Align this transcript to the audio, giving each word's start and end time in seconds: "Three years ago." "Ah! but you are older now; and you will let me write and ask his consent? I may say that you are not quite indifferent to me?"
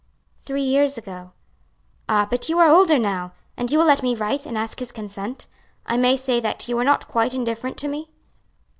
"Three 0.41 0.63
years 0.63 0.97
ago." 0.97 1.31
"Ah! 2.09 2.25
but 2.27 2.49
you 2.49 2.57
are 2.57 2.67
older 2.71 2.97
now; 2.97 3.33
and 3.55 3.71
you 3.71 3.77
will 3.77 3.85
let 3.85 4.01
me 4.01 4.15
write 4.15 4.47
and 4.47 4.57
ask 4.57 4.79
his 4.79 4.91
consent? 4.91 5.45
I 5.85 5.95
may 5.95 6.17
say 6.17 6.39
that 6.39 6.67
you 6.67 6.75
are 6.79 6.83
not 6.83 7.07
quite 7.07 7.35
indifferent 7.35 7.77
to 7.77 7.87
me?" 7.87 8.09